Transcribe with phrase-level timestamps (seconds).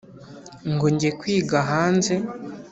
[0.73, 2.13] ngo nge kwiga hanze